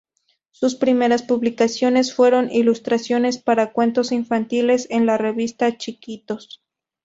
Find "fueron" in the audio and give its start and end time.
2.15-2.49